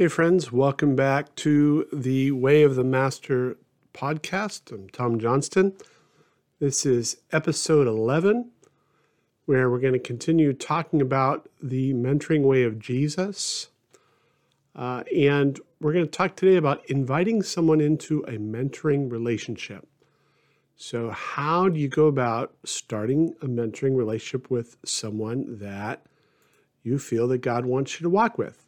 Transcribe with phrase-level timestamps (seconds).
[0.00, 3.58] Hey, friends, welcome back to the Way of the Master
[3.92, 4.72] podcast.
[4.72, 5.74] I'm Tom Johnston.
[6.58, 8.50] This is episode 11,
[9.44, 13.68] where we're going to continue talking about the mentoring way of Jesus.
[14.74, 19.86] Uh, and we're going to talk today about inviting someone into a mentoring relationship.
[20.76, 26.06] So, how do you go about starting a mentoring relationship with someone that
[26.82, 28.64] you feel that God wants you to walk with?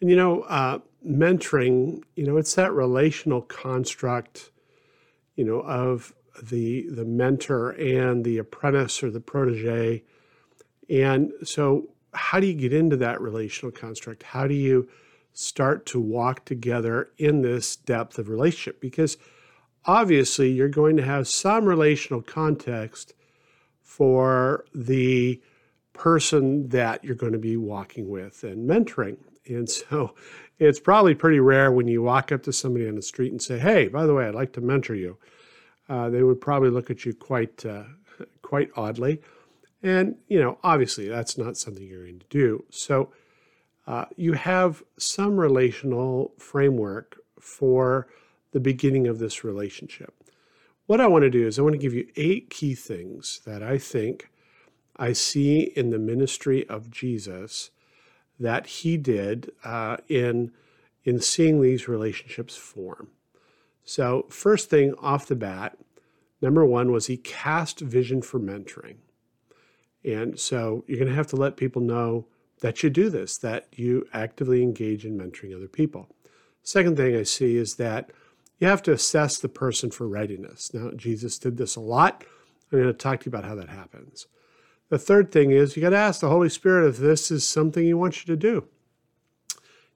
[0.00, 4.50] And you know, uh, mentoring, you know, it's that relational construct,
[5.36, 10.02] you know, of the the mentor and the apprentice or the protege.
[10.88, 14.22] And so, how do you get into that relational construct?
[14.22, 14.88] How do you
[15.32, 18.80] start to walk together in this depth of relationship?
[18.80, 19.16] Because
[19.84, 23.14] obviously, you're going to have some relational context
[23.82, 25.40] for the
[25.92, 29.18] person that you're going to be walking with and mentoring.
[29.46, 30.14] And so
[30.58, 33.58] it's probably pretty rare when you walk up to somebody on the street and say,
[33.58, 35.16] Hey, by the way, I'd like to mentor you.
[35.88, 37.84] Uh, they would probably look at you quite, uh,
[38.42, 39.20] quite oddly.
[39.82, 42.64] And, you know, obviously that's not something you're going to do.
[42.70, 43.12] So
[43.86, 48.06] uh, you have some relational framework for
[48.52, 50.14] the beginning of this relationship.
[50.86, 53.62] What I want to do is I want to give you eight key things that
[53.62, 54.30] I think
[54.96, 57.70] I see in the ministry of Jesus
[58.40, 60.52] that he did uh, in
[61.04, 63.08] in seeing these relationships form.
[63.84, 65.78] So, first thing off the bat,
[66.42, 68.96] number one was he cast vision for mentoring.
[70.04, 72.26] And so you're going to have to let people know
[72.60, 76.08] that you do this, that you actively engage in mentoring other people.
[76.62, 78.10] Second thing I see is that
[78.58, 80.72] you have to assess the person for readiness.
[80.74, 82.24] Now, Jesus did this a lot.
[82.70, 84.26] I'm going to talk to you about how that happens.
[84.90, 87.84] The third thing is you got to ask the Holy Spirit if this is something
[87.84, 88.66] He wants you to do.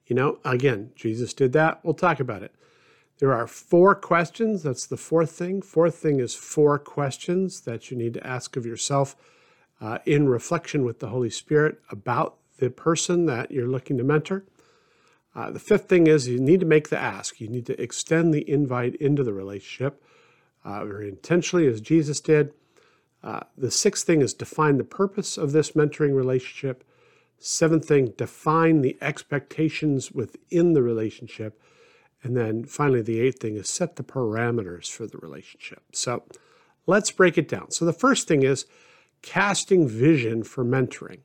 [0.07, 1.81] You know, again, Jesus did that.
[1.83, 2.55] We'll talk about it.
[3.19, 4.63] There are four questions.
[4.63, 5.63] That's the fourth thing.
[5.63, 9.17] Fourth thing is four questions that you need to ask of yourself
[9.81, 14.45] uh, in reflection with the Holy Spirit about the person that you're looking to mentor.
[15.35, 17.41] Uh, the fifth thing is you need to make the ask.
[17.41, 20.01] You need to extend the invite into the relationship
[20.65, 22.53] uh, very intentionally, as Jesus did.
[23.25, 26.85] Uh, the sixth thing is define the purpose of this mentoring relationship.
[27.39, 31.59] Seventh thing, define the expectations within the relationship.
[32.23, 35.83] And then finally, the eighth thing is set the parameters for the relationship.
[35.93, 36.25] So
[36.87, 37.71] let's break it down.
[37.71, 38.67] So the first thing is
[39.23, 41.21] casting vision for mentoring.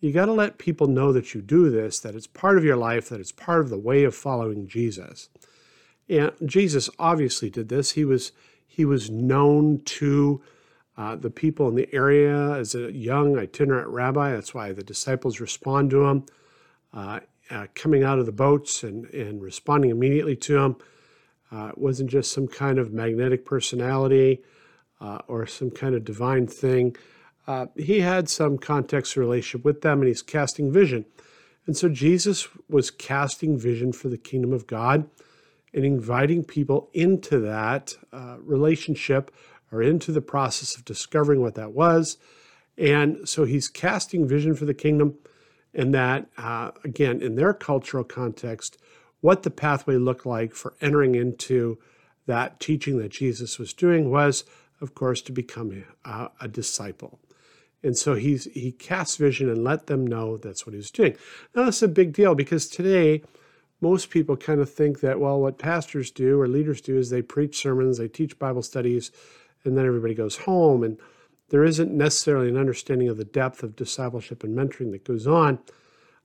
[0.00, 2.76] You got to let people know that you do this, that it's part of your
[2.76, 5.28] life, that it's part of the way of following Jesus.
[6.08, 7.92] And Jesus obviously did this.
[7.92, 8.32] He was
[8.66, 10.42] he was known to
[10.96, 14.32] uh, the people in the area as a young itinerant rabbi.
[14.32, 16.26] That's why the disciples respond to him,
[16.94, 17.20] uh,
[17.50, 20.76] uh, coming out of the boats and, and responding immediately to him.
[21.52, 24.42] Uh, it wasn't just some kind of magnetic personality
[25.00, 26.96] uh, or some kind of divine thing.
[27.46, 31.04] Uh, he had some context relationship with them and he's casting vision.
[31.66, 35.08] And so Jesus was casting vision for the kingdom of God
[35.74, 37.96] and inviting people into that
[38.38, 39.30] relationship
[39.76, 42.16] are into the process of discovering what that was.
[42.78, 45.14] And so he's casting vision for the kingdom,
[45.72, 48.78] and that, uh, again, in their cultural context,
[49.20, 51.78] what the pathway looked like for entering into
[52.26, 54.44] that teaching that Jesus was doing was,
[54.80, 57.18] of course, to become a, a disciple.
[57.82, 61.16] And so he's he casts vision and let them know that's what he's doing.
[61.54, 63.22] Now that's a big deal because today
[63.80, 67.22] most people kind of think that well, what pastors do or leaders do is they
[67.22, 69.12] preach sermons, they teach Bible studies,
[69.66, 70.82] and then everybody goes home.
[70.82, 70.98] And
[71.48, 75.58] there isn't necessarily an understanding of the depth of discipleship and mentoring that goes on,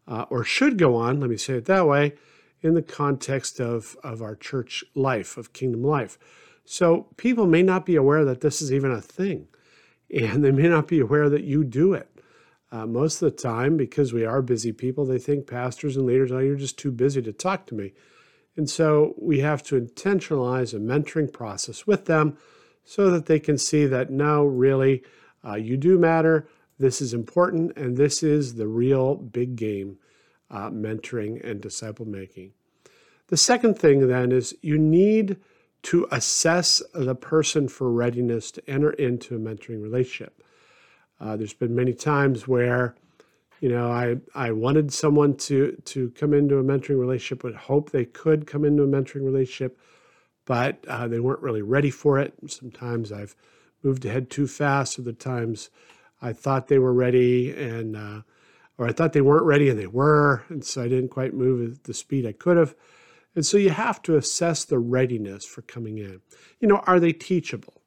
[0.07, 2.13] uh, or should go on, let me say it that way,
[2.61, 6.17] in the context of, of our church life, of kingdom life.
[6.65, 9.47] So people may not be aware that this is even a thing,
[10.15, 12.07] and they may not be aware that you do it.
[12.71, 16.31] Uh, most of the time, because we are busy people, they think pastors and leaders,
[16.31, 17.93] oh, you're just too busy to talk to me.
[18.55, 22.37] And so we have to intentionalize a mentoring process with them
[22.83, 25.03] so that they can see that no, really,
[25.45, 26.47] uh, you do matter.
[26.79, 29.97] This is important, and this is the real big game
[30.49, 32.53] uh, mentoring and disciple making.
[33.27, 35.37] The second thing then is you need
[35.83, 40.43] to assess the person for readiness to enter into a mentoring relationship.
[41.19, 42.95] Uh, there's been many times where,
[43.59, 47.91] you know, I, I wanted someone to, to come into a mentoring relationship, would hope
[47.91, 49.79] they could come into a mentoring relationship,
[50.51, 52.33] but uh, they weren't really ready for it.
[52.47, 53.37] Sometimes I've
[53.83, 54.99] moved ahead too fast.
[54.99, 55.69] Other times
[56.21, 58.21] I thought they were ready and uh,
[58.77, 61.71] or I thought they weren't ready and they were, and so I didn't quite move
[61.71, 62.75] at the speed I could have.
[63.33, 66.19] And so you have to assess the readiness for coming in.
[66.59, 67.81] You know, are they teachable?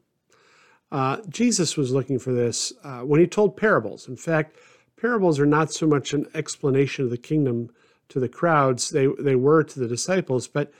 [0.91, 4.09] Uh, Jesus was looking for this uh, when he told parables.
[4.09, 4.57] In fact,
[4.99, 7.69] parables are not so much an explanation of the kingdom
[8.09, 10.73] to the crowds, they, they were to the disciples, but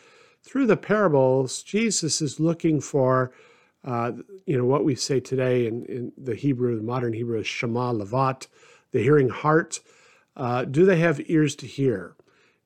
[0.45, 3.33] through the parables, Jesus is looking for,
[3.85, 4.13] uh,
[4.47, 7.93] you know, what we say today in, in the Hebrew, the modern Hebrew is Shema
[7.93, 8.47] Lavat,
[8.93, 9.81] the hearing heart.
[10.37, 12.15] Uh, do they have ears to hear?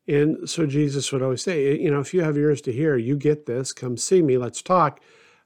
[0.09, 3.17] And so Jesus would always say, you know, if you have ears to hear, you
[3.17, 5.01] get this, come see me, let's talk.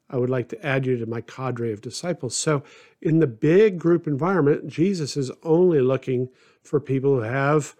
[0.09, 2.37] I would like to add you to my cadre of disciples.
[2.37, 2.63] So,
[3.01, 6.29] in the big group environment, Jesus is only looking
[6.63, 7.75] for people who have,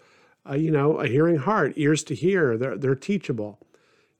[0.49, 2.57] uh, you know, a hearing heart, ears to hear.
[2.57, 3.59] They're they're teachable,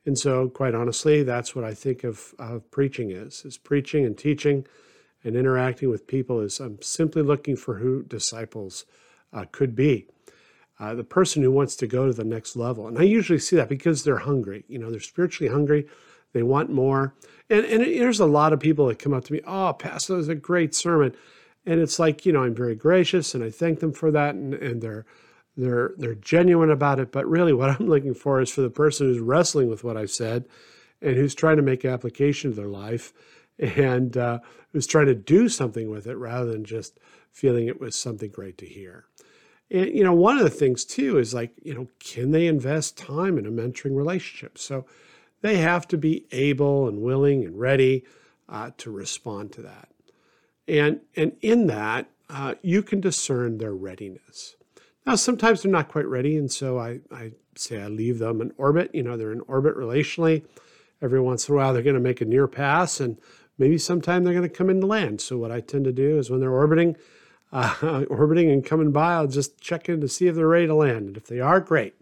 [0.05, 4.17] and so, quite honestly, that's what I think of, of preaching is: is preaching and
[4.17, 4.65] teaching,
[5.23, 6.39] and interacting with people.
[6.39, 8.85] Is I'm simply looking for who disciples
[9.31, 10.07] uh, could be.
[10.79, 13.55] Uh, the person who wants to go to the next level, and I usually see
[13.55, 14.65] that because they're hungry.
[14.67, 15.87] You know, they're spiritually hungry
[16.33, 17.13] they want more.
[17.49, 20.17] And, and there's a lot of people that come up to me, oh, Pastor, that
[20.17, 21.15] was a great sermon.
[21.65, 24.35] And it's like, you know, I'm very gracious and I thank them for that.
[24.35, 25.05] And, and they're,
[25.55, 27.11] they're, they're genuine about it.
[27.11, 30.11] But really, what I'm looking for is for the person who's wrestling with what I've
[30.11, 30.45] said
[31.01, 33.13] and who's trying to make application to their life
[33.59, 34.39] and uh,
[34.71, 36.99] who's trying to do something with it rather than just
[37.31, 39.05] feeling it was something great to hear.
[39.69, 42.97] And, you know, one of the things too is like, you know, can they invest
[42.97, 44.57] time in a mentoring relationship?
[44.57, 44.85] So,
[45.43, 48.05] they have to be able and willing and ready
[48.49, 49.89] uh, to respond to that.
[50.67, 54.55] And, and in that, uh, you can discern their readiness.
[55.05, 58.53] Now, sometimes they're not quite ready, and so I, I say I leave them in
[58.57, 58.91] orbit.
[58.93, 60.45] You know, they're in orbit relationally.
[61.01, 63.17] Every once in a while, they're going to make a near pass, and
[63.57, 65.19] maybe sometime they're going to come into land.
[65.19, 66.95] So, what I tend to do is when they're orbiting,
[67.51, 70.75] uh, orbiting and coming by, I'll just check in to see if they're ready to
[70.75, 71.07] land.
[71.07, 71.95] And if they are, great.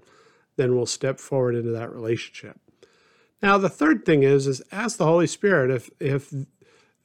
[0.58, 2.60] Then we'll step forward into that relationship.
[3.42, 6.32] Now, the third thing is, is ask the Holy Spirit if, if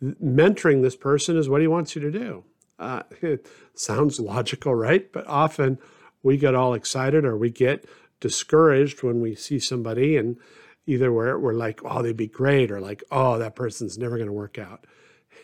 [0.03, 2.45] mentoring this person is what he wants you to do.
[2.79, 5.13] Uh, it sounds logical, right?
[5.13, 5.79] But often
[6.23, 7.87] we get all excited or we get
[8.21, 10.37] discouraged when we see somebody and
[10.87, 14.29] either we're, we're like, oh, they'd be great, or like, oh, that person's never going
[14.29, 14.87] to work out.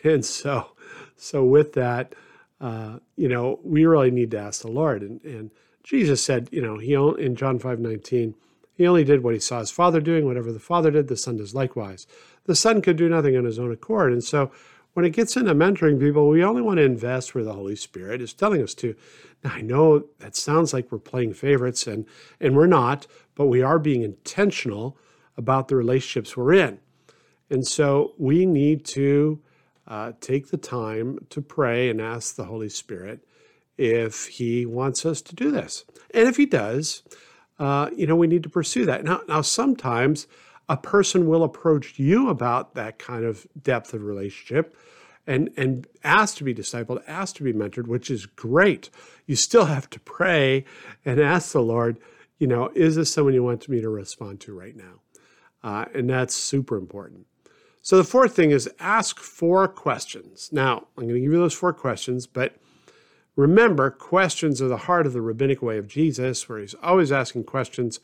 [0.05, 0.71] And so,
[1.15, 2.13] so with that,
[2.59, 5.01] uh, you know, we really need to ask the Lord.
[5.01, 5.49] And, and
[5.81, 8.35] Jesus said, you know, he in John 5 19,
[8.75, 10.25] he only did what he saw his father doing.
[10.25, 12.05] Whatever the father did, the son does likewise.
[12.45, 14.11] The son could do nothing on his own accord.
[14.11, 14.51] And so
[14.93, 18.21] when it gets into mentoring people, we only want to invest where the Holy Spirit
[18.21, 18.95] is telling us to.
[19.43, 22.05] Now, I know that sounds like we're playing favorites, and,
[22.39, 24.97] and we're not, but we are being intentional
[25.35, 26.79] about the relationships we're in.
[27.49, 29.41] And so we need to
[29.87, 33.25] uh, take the time to pray and ask the Holy Spirit
[33.77, 35.85] if He wants us to do this.
[36.13, 37.03] And if He does,
[37.59, 39.03] uh, you know, we need to pursue that.
[39.03, 40.27] Now, now, sometimes
[40.69, 44.75] a person will approach you about that kind of depth of relationship
[45.25, 48.89] and, and ask to be discipled, ask to be mentored, which is great.
[49.25, 50.65] You still have to pray
[51.05, 51.97] and ask the Lord,
[52.39, 55.01] you know, is this someone you want me to respond to right now?
[55.63, 57.25] Uh, and that's super important.
[57.81, 60.49] So the fourth thing is ask four questions.
[60.51, 62.55] Now, I'm going to give you those four questions, but
[63.35, 67.45] Remember, questions are the heart of the rabbinic way of Jesus, where he's always asking
[67.45, 67.99] questions.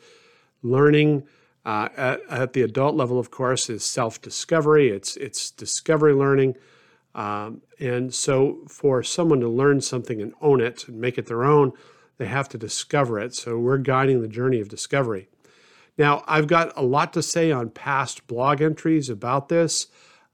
[0.63, 1.23] Learning
[1.69, 6.55] uh, at, at, the adult level, of course, is self discovery, it's, it's discovery learning.
[7.13, 11.43] Um, and so, for someone to learn something and own it and make it their
[11.43, 11.73] own,
[12.17, 13.35] they have to discover it.
[13.35, 15.29] So, we're guiding the journey of discovery.
[15.95, 19.87] Now, I've got a lot to say on past blog entries about this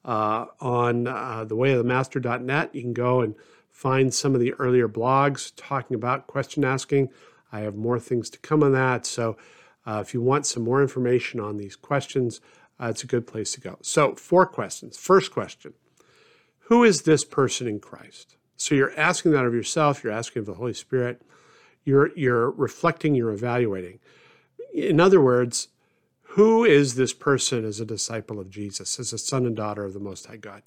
[0.06, 2.74] uh, on uh, thewayofthemaster.net.
[2.74, 3.36] You can go and
[3.72, 7.10] find some of the earlier blogs talking about question asking.
[7.52, 9.06] I have more things to come on that.
[9.06, 9.36] So
[9.86, 12.42] uh, if you want some more information on these questions,
[12.80, 13.78] uh, it's a good place to go.
[13.82, 14.98] So, four questions.
[14.98, 15.74] First question
[16.62, 18.36] Who is this person in Christ?
[18.58, 21.22] So, you're asking that of yourself, you're asking of the Holy Spirit,
[21.84, 24.00] you're, you're reflecting, you're evaluating.
[24.74, 25.70] In other words,
[26.30, 29.94] who is this person as a disciple of Jesus, as a son and daughter of
[29.94, 30.64] the Most High God?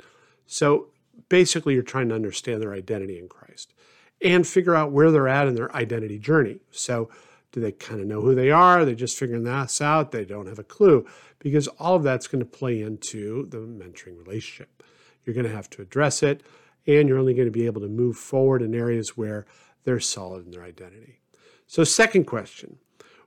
[0.46, 0.88] So,
[1.28, 3.74] basically you're trying to understand their identity in Christ
[4.22, 6.60] and figure out where they're at in their identity journey.
[6.70, 7.10] So,
[7.52, 8.84] do they kind of know who they are?
[8.84, 10.12] They're just figuring this out?
[10.12, 11.06] They don't have a clue
[11.38, 14.82] because all of that's going to play into the mentoring relationship.
[15.24, 16.42] You're going to have to address it,
[16.86, 19.46] and you're only going to be able to move forward in areas where
[19.84, 21.20] they're solid in their identity.
[21.66, 22.78] So, second question.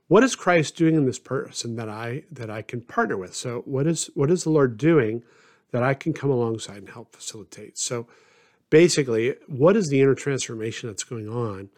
[0.08, 3.34] What is Christ doing in this person that I that I can partner with?
[3.34, 5.22] So what is what is the Lord doing
[5.72, 7.78] that I can come alongside and help facilitate.
[7.78, 8.06] So
[8.70, 11.70] basically, what is the inner transformation that's going on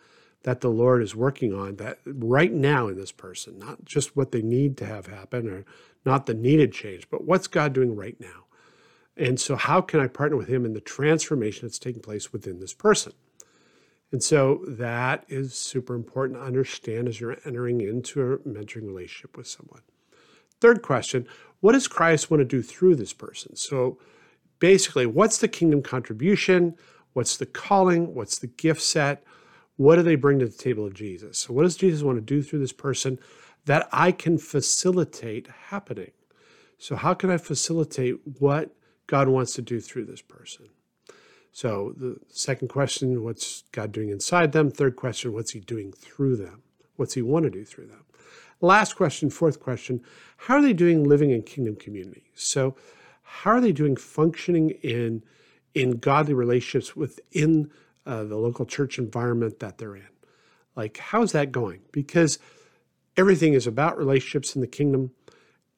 [0.44, 4.30] that the Lord is working on that right now in this person, not just what
[4.30, 5.64] they need to have happen or
[6.04, 8.44] not the needed change, but what's God doing right now?
[9.16, 12.60] And so, how can I partner with Him in the transformation that's taking place within
[12.60, 13.12] this person?
[14.12, 19.36] And so, that is super important to understand as you're entering into a mentoring relationship
[19.36, 19.82] with someone.
[20.60, 21.26] Third question
[21.60, 23.56] What does Christ want to do through this person?
[23.56, 23.98] So,
[24.58, 26.76] basically, what's the kingdom contribution?
[27.14, 28.14] What's the calling?
[28.14, 29.24] What's the gift set?
[29.76, 31.38] What do they bring to the table of Jesus?
[31.38, 33.19] So, what does Jesus want to do through this person
[33.64, 36.12] that I can facilitate happening?
[36.78, 38.75] So, how can I facilitate what
[39.07, 40.69] God wants to do through this person?
[41.52, 44.71] So, the second question, what's God doing inside them?
[44.71, 46.62] Third question, what's He doing through them?
[46.97, 48.04] What's He want to do through them?
[48.61, 50.02] Last question, fourth question,
[50.37, 52.31] how are they doing living in kingdom community?
[52.35, 52.76] So,
[53.23, 55.23] how are they doing functioning in
[55.75, 57.71] in godly relationships within
[58.06, 60.08] uh, the local church environment that they're in.
[60.76, 61.80] Like, how's that going?
[61.92, 62.38] Because
[63.16, 65.12] everything is about relationships in the kingdom,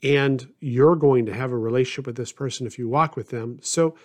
[0.03, 3.59] and you're going to have a relationship with this person if you walk with them.
[3.63, 3.97] So,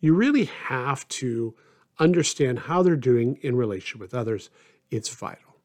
[0.00, 1.54] you really have to
[1.98, 4.50] understand how they're doing in relationship with others.
[4.90, 5.56] It's vital.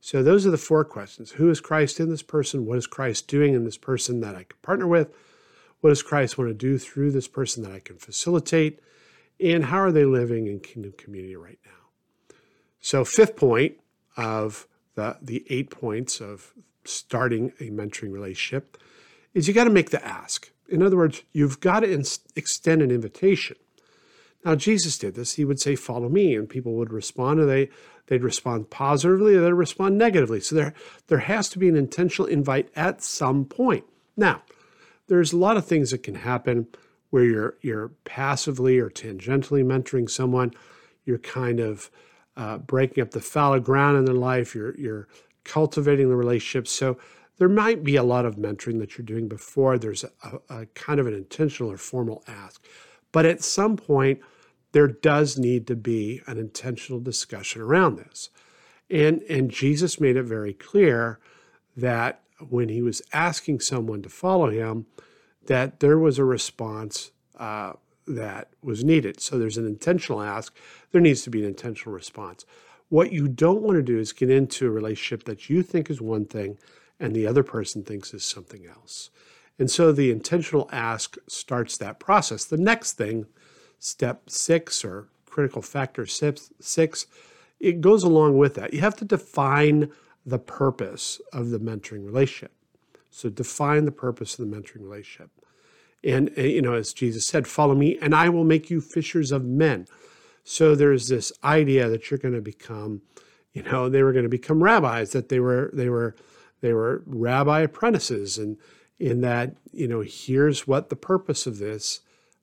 [0.00, 2.66] So, those are the four questions Who is Christ in this person?
[2.66, 5.14] What is Christ doing in this person that I can partner with?
[5.80, 8.80] What does Christ want to do through this person that I can facilitate?
[9.42, 12.36] And how are they living in kingdom community right now?
[12.80, 13.76] So, fifth point
[14.16, 16.52] of the, the eight points of
[16.84, 18.78] starting a mentoring relationship
[19.34, 20.50] is you got to make the ask.
[20.68, 22.04] In other words, you've got to
[22.36, 23.56] extend an invitation.
[24.44, 25.34] Now, Jesus did this.
[25.34, 27.68] He would say, Follow me, and people would respond, and they,
[28.06, 30.40] they'd respond positively, or they'd respond negatively.
[30.40, 30.74] So, there,
[31.08, 33.84] there has to be an intentional invite at some point.
[34.16, 34.42] Now,
[35.08, 36.68] there's a lot of things that can happen
[37.10, 40.52] where you're you're passively or tangentially mentoring someone.
[41.04, 41.90] You're kind of
[42.36, 44.54] uh, breaking up the fallow ground in their life.
[44.54, 45.08] You're you're
[45.44, 46.68] cultivating the relationship.
[46.68, 46.98] So
[47.38, 51.00] there might be a lot of mentoring that you're doing before there's a, a kind
[51.00, 52.64] of an intentional or formal ask.
[53.12, 54.20] But at some point,
[54.72, 58.30] there does need to be an intentional discussion around this.
[58.88, 61.18] And, and Jesus made it very clear
[61.76, 64.86] that when he was asking someone to follow him,
[65.50, 67.72] that there was a response uh,
[68.06, 69.20] that was needed.
[69.20, 70.54] So there's an intentional ask,
[70.92, 72.44] there needs to be an intentional response.
[72.88, 76.00] What you don't want to do is get into a relationship that you think is
[76.00, 76.56] one thing
[77.00, 79.10] and the other person thinks is something else.
[79.58, 82.44] And so the intentional ask starts that process.
[82.44, 83.26] The next thing,
[83.80, 87.08] step six or critical factor six, six
[87.58, 88.72] it goes along with that.
[88.72, 89.90] You have to define
[90.24, 92.52] the purpose of the mentoring relationship.
[93.10, 95.30] So define the purpose of the mentoring relationship.
[96.02, 99.32] And, uh, you know, as Jesus said, follow me and I will make you fishers
[99.32, 99.86] of men.
[100.44, 103.02] So there's this idea that you're going to become,
[103.52, 106.16] you know, they were going to become rabbis, that they were, they were,
[106.62, 108.38] they were rabbi apprentices.
[108.38, 108.56] And
[108.98, 112.00] in that, you know, here's what the purpose of this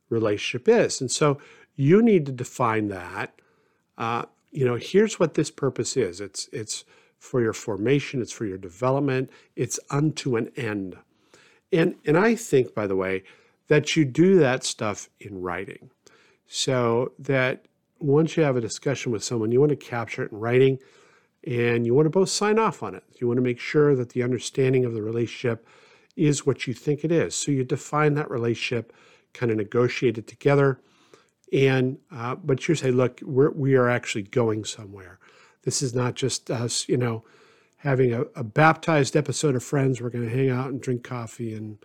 [0.10, 1.02] relationship is.
[1.02, 1.40] And so
[1.76, 3.34] you need to define that.
[3.98, 6.22] Uh, you know, here's what this purpose is.
[6.22, 6.84] It's, it's,
[7.20, 10.98] for your formation, it's for your development, it's unto an end.
[11.72, 13.24] And, and I think, by the way,
[13.68, 15.90] that you do that stuff in writing.
[16.48, 17.66] So that
[18.00, 20.80] once you have a discussion with someone, you want to capture it in writing
[21.46, 23.04] and you want to both sign off on it.
[23.20, 25.68] You want to make sure that the understanding of the relationship
[26.16, 27.36] is what you think it is.
[27.36, 28.94] So you define that relationship,
[29.34, 30.80] kind of negotiate it together.
[31.54, 35.20] And, uh, but you say, look, we're, we are actually going somewhere.
[35.68, 37.26] This is not just us, you know,
[37.80, 40.00] having a, a baptized episode of Friends.
[40.00, 41.78] We're going to hang out and drink coffee and,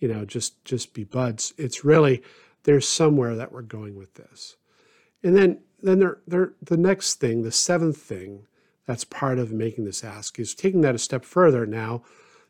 [0.00, 1.54] you know, just just be buds.
[1.56, 2.20] It's really
[2.64, 4.56] there's somewhere that we're going with this.
[5.22, 8.48] And then then there, there the next thing, the seventh thing
[8.86, 11.64] that's part of making this ask is taking that a step further.
[11.64, 12.02] Now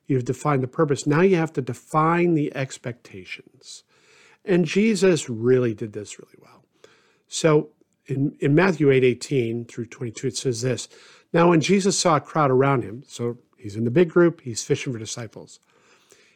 [0.06, 1.06] you've defined the purpose.
[1.06, 3.84] Now you have to define the expectations.
[4.42, 6.64] And Jesus really did this really well.
[7.26, 7.72] So
[8.08, 10.88] in, in Matthew 8 18 through 22, it says this
[11.32, 14.64] Now, when Jesus saw a crowd around him, so he's in the big group, he's
[14.64, 15.60] fishing for disciples,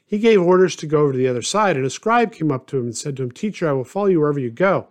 [0.05, 1.77] he gave orders to go over to the other side.
[1.77, 4.07] And a scribe came up to him and said to him, Teacher, I will follow
[4.07, 4.89] you wherever you go.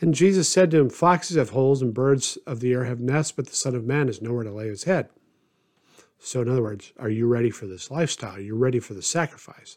[0.00, 3.32] And Jesus said to him, Foxes have holes and birds of the air have nests,
[3.32, 5.10] but the Son of Man has nowhere to lay his head.
[6.18, 8.36] So, in other words, are you ready for this lifestyle?
[8.36, 9.76] Are you ready for the sacrifice?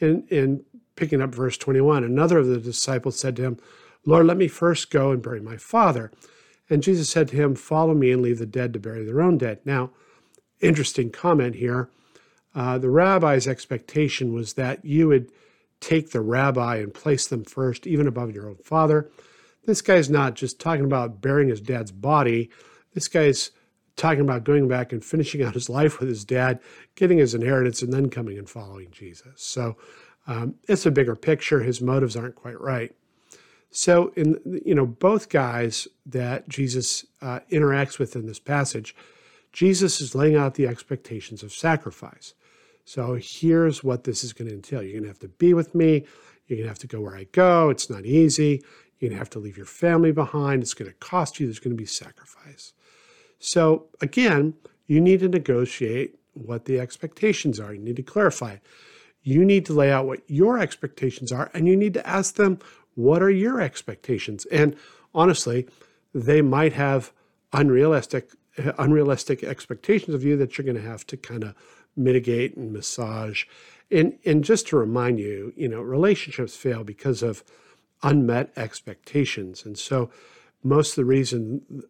[0.00, 0.64] And, and
[0.96, 3.58] picking up verse 21, another of the disciples said to him,
[4.08, 6.10] Lord, let me first go and bury my father.
[6.70, 9.36] And Jesus said to him, Follow me and leave the dead to bury their own
[9.36, 9.60] dead.
[9.66, 9.90] Now,
[10.60, 11.90] interesting comment here.
[12.54, 15.30] Uh, the rabbi's expectation was that you would
[15.80, 19.10] take the rabbi and place them first, even above your own father.
[19.66, 22.48] This guy's not just talking about burying his dad's body.
[22.94, 23.50] This guy's
[23.96, 26.60] talking about going back and finishing out his life with his dad,
[26.94, 29.42] getting his inheritance, and then coming and following Jesus.
[29.42, 29.76] So
[30.26, 31.60] um, it's a bigger picture.
[31.60, 32.94] His motives aren't quite right.
[33.70, 38.94] So, in you know, both guys that Jesus uh, interacts with in this passage,
[39.52, 42.34] Jesus is laying out the expectations of sacrifice.
[42.84, 44.82] So here's what this is going to entail.
[44.82, 46.06] You're going to have to be with me.
[46.46, 47.68] You're going to have to go where I go.
[47.68, 48.62] It's not easy.
[48.98, 50.62] You're going to have to leave your family behind.
[50.62, 51.46] It's going to cost you.
[51.46, 52.72] There's going to be sacrifice.
[53.38, 54.54] So again,
[54.86, 57.74] you need to negotiate what the expectations are.
[57.74, 58.56] You need to clarify.
[59.22, 62.58] You need to lay out what your expectations are, and you need to ask them,
[62.98, 64.44] what are your expectations?
[64.46, 64.74] And
[65.14, 65.68] honestly,
[66.12, 67.12] they might have
[67.52, 68.32] unrealistic
[68.76, 71.54] unrealistic expectations of you that you're going to have to kind of
[71.96, 73.44] mitigate and massage.
[73.88, 77.44] And and just to remind you, you know, relationships fail because of
[78.02, 79.64] unmet expectations.
[79.64, 80.10] And so
[80.64, 81.84] most of the reason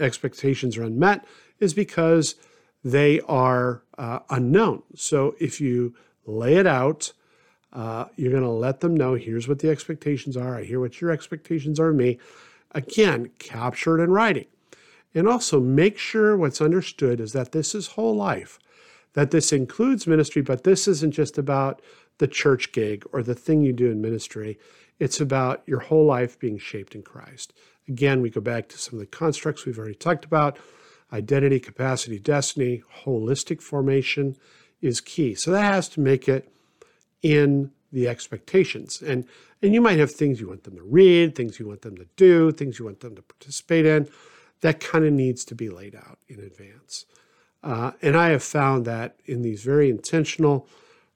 [0.00, 1.24] expectations are unmet
[1.60, 2.34] is because
[2.82, 4.82] they are uh, unknown.
[4.96, 5.94] So if you
[6.26, 7.12] lay it out,
[7.72, 10.58] uh, you're going to let them know here's what the expectations are.
[10.58, 12.18] I hear what your expectations are of me.
[12.72, 14.46] Again, capture it in writing.
[15.14, 18.58] And also make sure what's understood is that this is whole life,
[19.12, 21.82] that this includes ministry, but this isn't just about
[22.18, 24.58] the church gig or the thing you do in ministry.
[24.98, 27.52] It's about your whole life being shaped in Christ.
[27.88, 30.58] Again, we go back to some of the constructs we've already talked about
[31.12, 34.36] identity, capacity, destiny, holistic formation
[34.80, 35.34] is key.
[35.34, 36.50] So that has to make it
[37.22, 39.02] in the expectations.
[39.02, 39.26] And
[39.62, 42.06] and you might have things you want them to read, things you want them to
[42.16, 44.08] do, things you want them to participate in.
[44.60, 47.06] That kind of needs to be laid out in advance.
[47.62, 50.68] Uh, and I have found that in these very intentional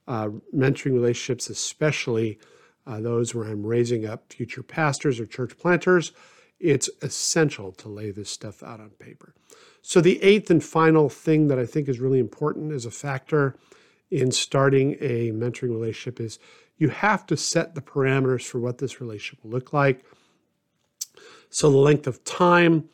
[0.07, 2.39] uh, mentoring relationships, especially
[2.85, 6.13] uh, those where I'm raising up future pastors or church planters,
[6.59, 9.33] it's essential to lay this stuff out on paper.
[9.81, 13.55] So, the eighth and final thing that I think is really important as a factor
[14.09, 16.39] in starting a mentoring relationship is
[16.77, 20.05] you have to set the parameters for what this relationship will look like.
[21.49, 22.89] So, the length of time,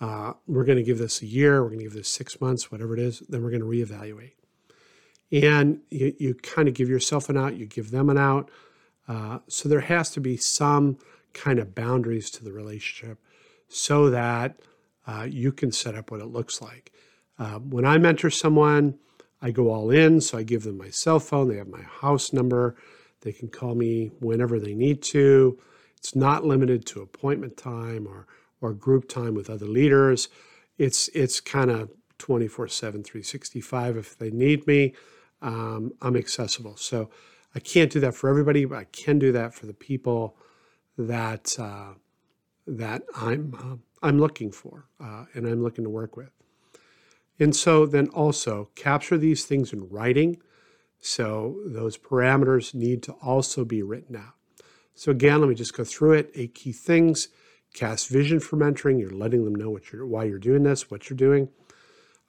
[0.00, 2.70] uh, we're going to give this a year, we're going to give this six months,
[2.70, 4.32] whatever it is, then we're going to reevaluate.
[5.30, 8.50] And you, you kind of give yourself an out, you give them an out.
[9.06, 10.98] Uh, so, there has to be some
[11.32, 13.18] kind of boundaries to the relationship
[13.68, 14.58] so that
[15.06, 16.92] uh, you can set up what it looks like.
[17.38, 18.98] Uh, when I mentor someone,
[19.40, 20.20] I go all in.
[20.20, 22.76] So I give them my cell phone, they have my house number,
[23.22, 25.58] they can call me whenever they need to.
[25.96, 28.26] It's not limited to appointment time or,
[28.60, 30.28] or group time with other leaders.
[30.76, 33.96] It's, it's kind of 24 7, 365.
[33.96, 34.94] If they need me,
[35.42, 36.76] um, I'm accessible.
[36.76, 37.10] So
[37.54, 40.36] I can't do that for everybody, but I can do that for the people
[40.96, 41.94] that uh,
[42.66, 46.30] that I'm uh, I'm looking for uh, and I'm looking to work with.
[47.38, 50.40] And so then also capture these things in writing.
[51.00, 54.34] So those parameters need to also be written out.
[54.94, 56.32] So again, let me just go through it.
[56.34, 57.28] Eight key things.
[57.72, 58.98] Cast vision for mentoring.
[58.98, 61.48] You're letting them know what you're, why you're doing this, what you're doing.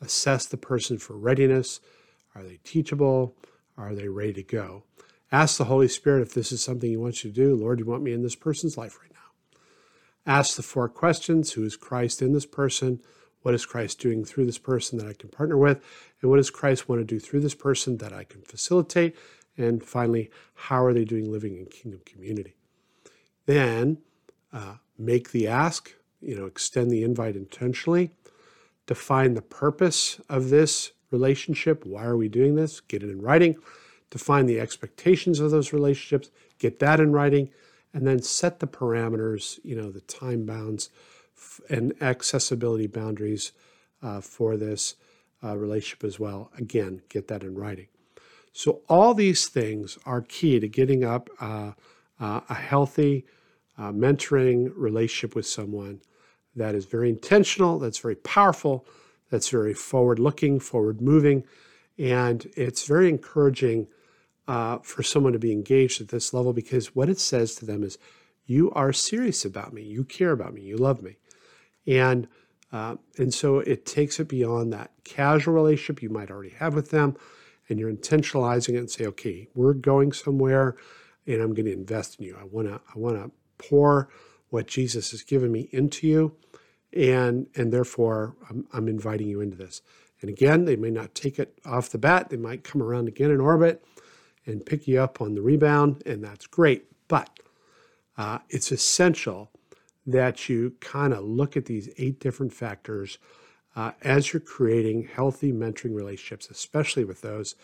[0.02, 1.80] Assess the person for readiness.
[2.36, 3.36] Are they teachable?
[3.78, 4.84] Are they ready to go?
[5.32, 7.56] Ask the Holy Spirit if this is something you want you to do.
[7.56, 10.32] Lord, do you want me in this person's life right now?
[10.32, 13.02] Ask the four questions Who is Christ in this person?
[13.42, 15.84] What is Christ doing through this person that I can partner with?
[16.22, 19.16] And what does Christ want to do through this person that I can facilitate?
[19.58, 22.56] And finally, how are they doing living in kingdom community?
[23.46, 24.00] Then
[24.54, 28.12] uh, make the ask, you know, extend the invite intentionally,
[28.86, 31.86] define the purpose of this relationship.
[31.86, 32.80] Why are we doing this?
[32.80, 33.58] Get it in writing
[34.10, 37.50] define the expectations of those relationships, get that in writing,
[37.94, 40.90] and then set the parameters, you know, the time bounds
[41.70, 43.52] and accessibility boundaries
[44.02, 44.96] uh, for this
[45.44, 46.52] uh, relationship as well.
[46.58, 47.88] Again, get that in writing.
[48.52, 51.72] So, all these things are key to getting up uh,
[52.20, 53.26] uh a healthy
[53.78, 56.02] uh, mentoring relationship with someone
[56.56, 58.86] that is very intentional, that's very powerful,
[59.30, 61.44] that's very forward looking, forward moving,
[61.98, 63.88] and it's very encouraging
[64.48, 67.84] uh, for someone to be engaged at this level because what it says to them
[67.84, 67.98] is,
[68.46, 71.18] you are serious about me, you care about me, you love me,
[71.90, 72.28] and
[72.72, 76.92] uh, and so it takes it beyond that casual relationship you might already have with
[76.92, 77.18] them,
[77.68, 80.76] and you're intentionalizing it and say, okay, we're going somewhere,
[81.26, 82.38] and I'm going to invest in you.
[82.40, 84.10] I want to I want to pour
[84.50, 86.36] what Jesus has given me into you,
[86.94, 89.82] and and therefore I'm, I'm inviting you into this.
[90.22, 92.30] And again, they may not take it off the bat.
[92.30, 93.84] They might come around again in orbit
[94.46, 96.86] and pick you up on the rebound, and that's great.
[97.08, 97.40] But
[98.18, 99.50] uh, it's essential
[100.06, 103.18] that you kind of look at these eight different factors
[103.76, 107.56] uh, as you're creating healthy mentoring relationships, especially with those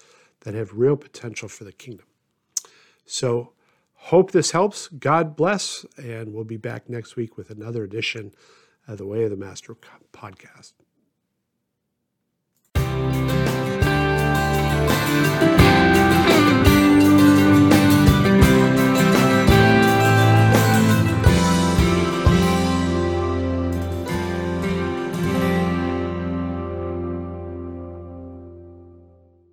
[0.42, 2.06] that have real potential for the kingdom.
[3.06, 3.54] So,
[3.94, 4.88] hope this helps.
[4.88, 8.34] God bless, and we'll be back next week with another edition
[8.88, 9.76] of the Way of the Master
[10.14, 10.74] podcast.